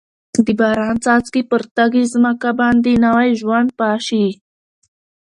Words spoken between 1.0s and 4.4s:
څاڅکي پر تږې ځمکه باندې نوي ژوند پاشي.